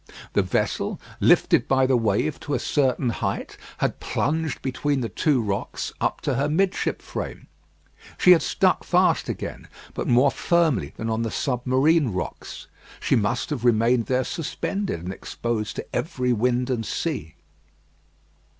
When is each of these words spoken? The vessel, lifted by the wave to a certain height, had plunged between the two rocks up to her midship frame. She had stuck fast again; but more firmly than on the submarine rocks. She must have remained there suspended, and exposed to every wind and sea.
The 0.33 0.41
vessel, 0.41 0.99
lifted 1.19 1.67
by 1.67 1.85
the 1.85 1.95
wave 1.95 2.39
to 2.39 2.55
a 2.55 2.59
certain 2.59 3.09
height, 3.09 3.55
had 3.77 3.99
plunged 3.99 4.63
between 4.63 5.01
the 5.01 5.09
two 5.09 5.39
rocks 5.39 5.93
up 6.01 6.21
to 6.21 6.33
her 6.33 6.49
midship 6.49 7.03
frame. 7.03 7.45
She 8.17 8.31
had 8.31 8.41
stuck 8.41 8.83
fast 8.83 9.29
again; 9.29 9.67
but 9.93 10.07
more 10.07 10.31
firmly 10.31 10.91
than 10.97 11.11
on 11.11 11.21
the 11.21 11.29
submarine 11.29 12.13
rocks. 12.13 12.65
She 12.99 13.15
must 13.15 13.51
have 13.51 13.63
remained 13.63 14.07
there 14.07 14.23
suspended, 14.23 15.03
and 15.03 15.13
exposed 15.13 15.75
to 15.75 15.85
every 15.95 16.33
wind 16.33 16.71
and 16.71 16.83
sea. 16.83 17.35